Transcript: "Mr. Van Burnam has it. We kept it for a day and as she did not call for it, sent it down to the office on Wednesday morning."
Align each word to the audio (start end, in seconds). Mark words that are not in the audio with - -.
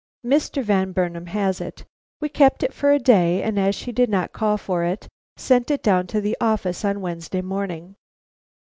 "Mr. 0.25 0.63
Van 0.63 0.93
Burnam 0.93 1.27
has 1.27 1.61
it. 1.61 1.85
We 2.21 2.27
kept 2.27 2.63
it 2.63 2.73
for 2.73 2.91
a 2.91 2.97
day 2.97 3.43
and 3.43 3.59
as 3.59 3.75
she 3.75 3.91
did 3.91 4.09
not 4.09 4.33
call 4.33 4.57
for 4.57 4.83
it, 4.83 5.07
sent 5.37 5.69
it 5.69 5.83
down 5.83 6.07
to 6.07 6.19
the 6.19 6.35
office 6.41 6.83
on 6.83 7.01
Wednesday 7.01 7.41
morning." 7.43 7.95